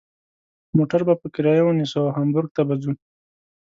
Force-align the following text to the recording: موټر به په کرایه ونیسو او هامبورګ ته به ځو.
موټر 0.77 1.01
به 1.07 1.13
په 1.21 1.27
کرایه 1.33 1.63
ونیسو 1.65 1.97
او 2.05 2.13
هامبورګ 2.15 2.49
ته 2.55 2.61
به 2.67 2.75
ځو. 2.81 2.91